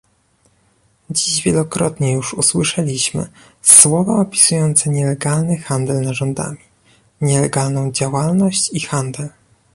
Dziś 1.09 1.43
wielokrotnie 1.43 2.13
już 2.13 2.33
usłyszeliśmy 2.33 3.27
słowa 3.61 4.21
opisujące 4.21 4.89
nielegalny 4.89 5.57
handel 5.57 6.01
narządami- 6.01 6.57
nielegalną 7.31 7.91
działalność 7.91 8.69
i 8.73 8.79
handel 8.79 9.29